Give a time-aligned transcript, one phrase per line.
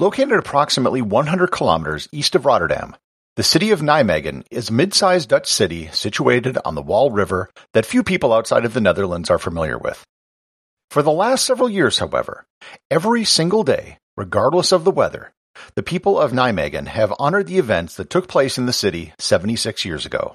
[0.00, 2.96] Located approximately 100 kilometers east of Rotterdam,
[3.36, 7.84] the city of Nijmegen is a mid-sized Dutch city situated on the Waal River that
[7.84, 10.02] few people outside of the Netherlands are familiar with.
[10.90, 12.46] For the last several years, however,
[12.90, 15.32] every single day, regardless of the weather,
[15.74, 19.84] the people of Nijmegen have honored the events that took place in the city 76
[19.84, 20.34] years ago.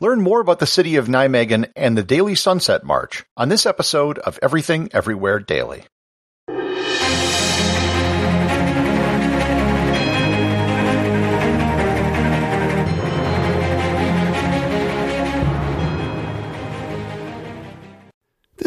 [0.00, 4.20] Learn more about the city of Nijmegen and the Daily Sunset March on this episode
[4.20, 5.86] of Everything Everywhere Daily.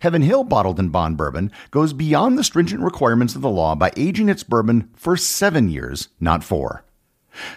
[0.00, 3.92] Heaven Hill Bottled in Bond bourbon goes beyond the stringent requirements of the law by
[3.96, 6.84] aging its bourbon for seven years, not four.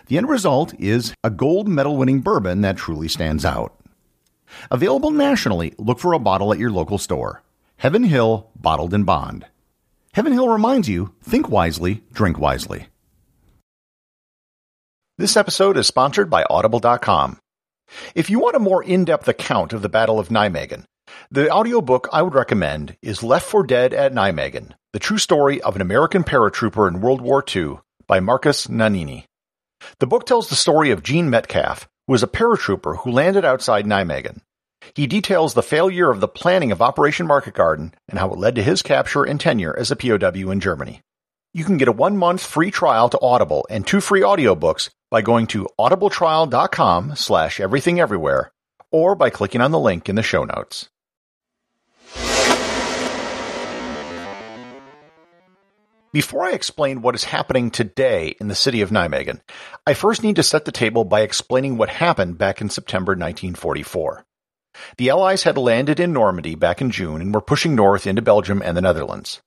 [0.07, 3.73] The end result is a gold medal winning bourbon that truly stands out.
[4.71, 7.43] Available nationally, look for a bottle at your local store.
[7.77, 9.45] Heaven Hill Bottled in Bond.
[10.13, 12.87] Heaven Hill reminds you think wisely, drink wisely.
[15.19, 17.39] This episode is sponsored by Audible.com.
[18.15, 20.83] If you want a more in depth account of the Battle of Nijmegen,
[21.31, 25.75] the audiobook I would recommend is Left for Dead at Nijmegen The True Story of
[25.75, 29.25] an American Paratrooper in World War II by Marcus Nannini.
[29.99, 33.85] The book tells the story of Gene Metcalf, who was a paratrooper who landed outside
[33.85, 34.41] Nijmegen.
[34.95, 38.55] He details the failure of the planning of Operation Market Garden and how it led
[38.55, 41.01] to his capture and tenure as a POW in Germany.
[41.53, 45.47] You can get a one-month free trial to Audible and two free audiobooks by going
[45.47, 48.49] to audibletrial.com slash everythingeverywhere
[48.91, 50.89] or by clicking on the link in the show notes.
[56.13, 59.41] Before I explain what is happening today in the city of Nijmegen,
[59.85, 64.23] I first need to set the table by explaining what happened back in September 1944.
[64.97, 68.61] The Allies had landed in Normandy back in June and were pushing north into Belgium
[68.61, 69.41] and the Netherlands.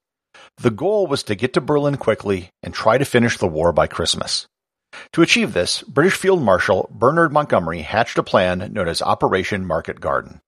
[0.58, 3.86] The goal was to get to Berlin quickly and try to finish the war by
[3.86, 4.46] Christmas.
[5.14, 9.98] To achieve this, British Field Marshal Bernard Montgomery hatched a plan known as Operation Market
[9.98, 10.42] Garden.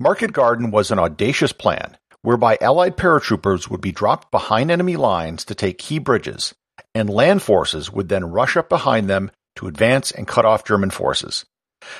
[0.00, 5.44] Market Garden was an audacious plan whereby Allied paratroopers would be dropped behind enemy lines
[5.44, 6.54] to take key bridges,
[6.94, 10.90] and land forces would then rush up behind them to advance and cut off German
[10.90, 11.44] forces.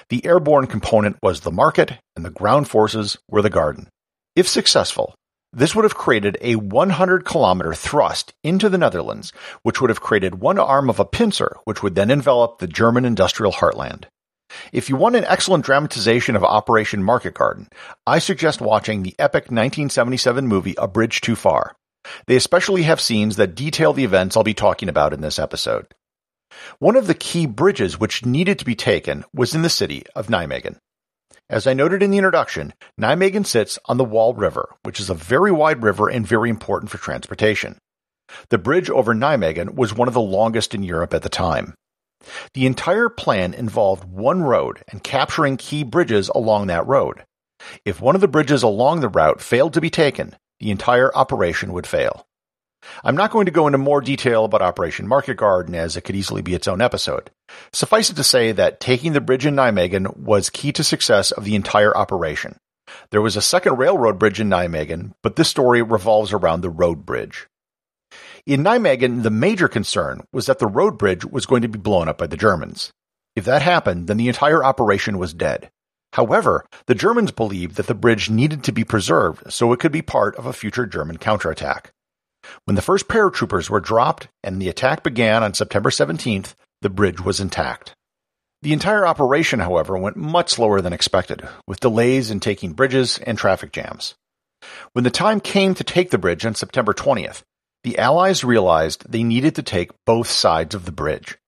[0.09, 3.89] The airborne component was the market, and the ground forces were the garden.
[4.34, 5.15] If successful,
[5.53, 10.41] this would have created a 100 kilometer thrust into the Netherlands, which would have created
[10.41, 14.04] one arm of a pincer, which would then envelop the German industrial heartland.
[14.72, 17.68] If you want an excellent dramatization of Operation Market Garden,
[18.06, 21.77] I suggest watching the epic 1977 movie A Bridge Too Far.
[22.27, 25.95] They especially have scenes that detail the events I'll be talking about in this episode.
[26.78, 30.28] One of the key bridges which needed to be taken was in the city of
[30.28, 30.78] Nijmegen.
[31.51, 35.15] As I noted in the introduction, Nijmegen sits on the Waal River, which is a
[35.15, 37.78] very wide river and very important for transportation.
[38.51, 41.74] The bridge over Nijmegen was one of the longest in Europe at the time.
[42.54, 47.24] The entire plan involved one road and capturing key bridges along that road.
[47.84, 51.72] If one of the bridges along the route failed to be taken, the entire operation
[51.72, 52.26] would fail.
[53.03, 56.16] I'm not going to go into more detail about Operation Market Garden as it could
[56.16, 57.30] easily be its own episode.
[57.72, 61.44] Suffice it to say that taking the bridge in Nijmegen was key to success of
[61.44, 62.56] the entire operation.
[63.10, 67.04] There was a second railroad bridge in Nijmegen, but this story revolves around the road
[67.04, 67.47] bridge.
[68.48, 72.09] In Nijmegen, the major concern was that the road bridge was going to be blown
[72.09, 72.91] up by the Germans.
[73.36, 75.68] If that happened, then the entire operation was dead.
[76.15, 80.00] However, the Germans believed that the bridge needed to be preserved so it could be
[80.00, 81.92] part of a future German counterattack.
[82.65, 87.21] When the first paratroopers were dropped and the attack began on September 17th, the bridge
[87.21, 87.94] was intact.
[88.62, 93.36] The entire operation, however, went much slower than expected, with delays in taking bridges and
[93.36, 94.15] traffic jams.
[94.94, 97.42] When the time came to take the bridge on September 20th,
[97.84, 101.39] the Allies realized they needed to take both sides of the bridge.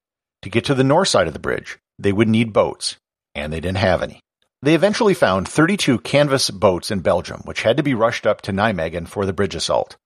[0.43, 2.97] To get to the north side of the bridge, they would need boats,
[3.35, 4.21] and they didn't have any.
[4.63, 8.53] They eventually found 32 canvas boats in Belgium, which had to be rushed up to
[8.53, 9.97] Nijmegen for the bridge assault.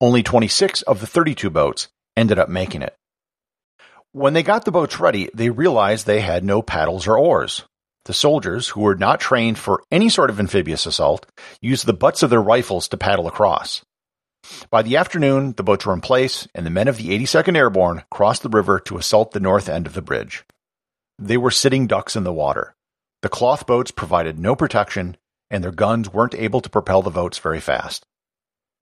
[0.00, 2.94] Only 26 of the 32 boats ended up making it.
[4.12, 7.64] When they got the boats ready, they realized they had no paddles or oars.
[8.06, 11.26] The soldiers, who were not trained for any sort of amphibious assault,
[11.60, 13.82] used the butts of their rifles to paddle across.
[14.70, 18.04] By the afternoon, the boats were in place, and the men of the 82nd Airborne
[18.10, 20.44] crossed the river to assault the north end of the bridge.
[21.18, 22.74] They were sitting ducks in the water.
[23.22, 25.16] The cloth boats provided no protection,
[25.50, 28.06] and their guns weren't able to propel the boats very fast.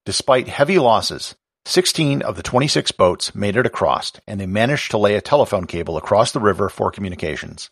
[0.05, 1.35] Despite heavy losses,
[1.65, 5.67] 16 of the 26 boats made it across, and they managed to lay a telephone
[5.67, 7.71] cable across the river for communications.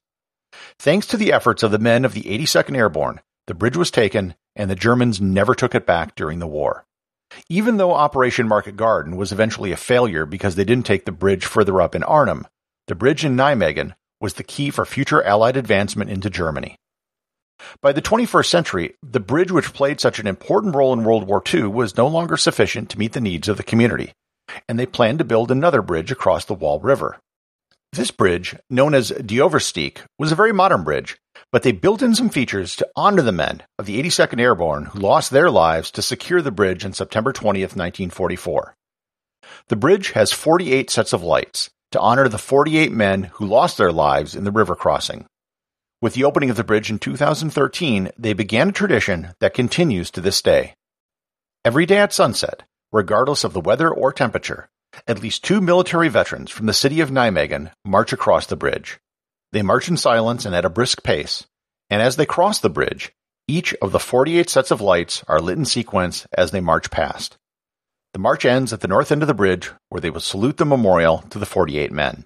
[0.79, 4.35] Thanks to the efforts of the men of the 82nd Airborne, the bridge was taken,
[4.55, 6.85] and the Germans never took it back during the war.
[7.48, 11.46] Even though Operation Market Garden was eventually a failure because they didn't take the bridge
[11.46, 12.46] further up in Arnhem,
[12.88, 16.76] the bridge in Nijmegen was the key for future Allied advancement into Germany.
[17.81, 21.40] By the 21st century, the bridge which played such an important role in World War
[21.52, 24.12] II was no longer sufficient to meet the needs of the community,
[24.69, 27.20] and they planned to build another bridge across the Waal River.
[27.96, 31.16] This bridge, known as De Oversteek, was a very modern bridge,
[31.50, 34.98] but they built in some features to honor the men of the 82nd Airborne who
[34.98, 38.76] lost their lives to secure the bridge on September 20th, 1944.
[39.69, 43.93] The bridge has 48 sets of lights to honor the 48 men who lost their
[43.93, 45.25] lives in the river crossing.
[46.02, 50.20] With the opening of the bridge in 2013, they began a tradition that continues to
[50.20, 50.75] this day.
[51.64, 54.69] Every day at sunset, regardless of the weather or temperature,
[55.06, 58.98] at least two military veterans from the city of Nijmegen march across the bridge.
[59.52, 61.46] They march in silence and at a brisk pace,
[61.90, 63.12] and as they cross the bridge,
[63.48, 67.37] each of the 48 sets of lights are lit in sequence as they march past.
[68.12, 70.64] The march ends at the north end of the bridge, where they will salute the
[70.64, 72.25] memorial to the 48 men.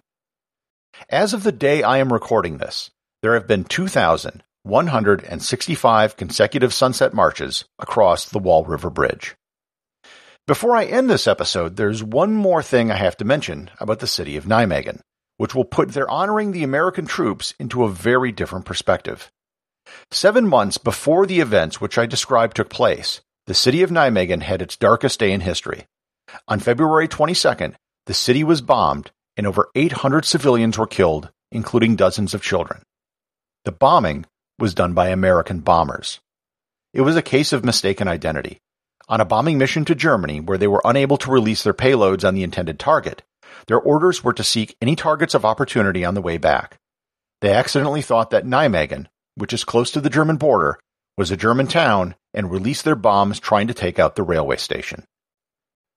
[1.09, 2.91] As of the day I am recording this,
[3.23, 9.35] there have been 2,165 consecutive sunset marches across the Waal River Bridge.
[10.47, 14.07] Before I end this episode, there's one more thing I have to mention about the
[14.07, 15.01] city of Nijmegen,
[15.37, 19.31] which will put their honoring the American troops into a very different perspective.
[20.11, 24.63] Seven months before the events which I described took place, the city of Nijmegen had
[24.63, 25.87] its darkest day in history.
[26.49, 27.75] On February 22nd,
[28.07, 32.83] the city was bombed and over 800 civilians were killed, including dozens of children.
[33.65, 34.27] The bombing
[34.59, 36.21] was done by American bombers.
[36.93, 38.59] It was a case of mistaken identity.
[39.09, 42.35] On a bombing mission to Germany where they were unable to release their payloads on
[42.35, 43.23] the intended target,
[43.67, 46.79] their orders were to seek any targets of opportunity on the way back.
[47.41, 50.79] They accidentally thought that Nijmegen, which is close to the German border,
[51.17, 55.05] was a German town and released their bombs trying to take out the railway station.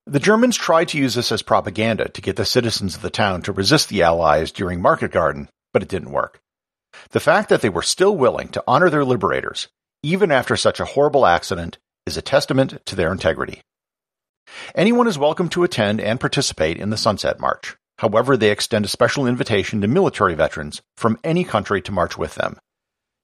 [0.05, 3.41] The Germans tried to use this as propaganda to get the citizens of the town
[3.43, 6.41] to resist the Allies during Market Garden, but it didn't work.
[7.11, 9.69] The fact that they were still willing to honor their liberators,
[10.01, 13.61] even after such a horrible accident, is a testament to their integrity.
[14.75, 17.75] Anyone is welcome to attend and participate in the Sunset March.
[17.97, 22.35] However, they extend a special invitation to military veterans from any country to march with
[22.35, 22.57] them.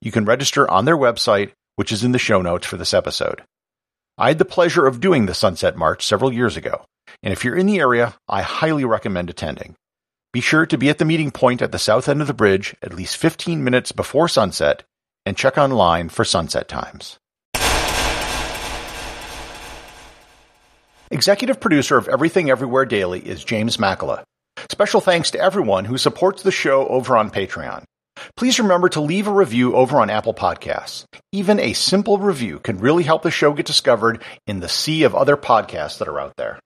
[0.01, 3.43] You can register on their website, which is in the show notes for this episode.
[4.17, 6.85] I had the pleasure of doing the Sunset March several years ago,
[7.21, 9.75] and if you're in the area, I highly recommend attending.
[10.31, 12.75] Be sure to be at the meeting point at the south end of the bridge
[12.83, 14.83] at least 15 minutes before sunset
[15.25, 17.17] and check online for sunset times.
[21.11, 24.21] Executive producer of Everything Everywhere Daily is James Makala.
[24.69, 27.83] Special thanks to everyone who supports the show over on Patreon.
[28.37, 31.05] Please remember to leave a review over on Apple Podcasts.
[31.31, 35.15] Even a simple review can really help the show get discovered in the sea of
[35.15, 36.59] other podcasts that are out there.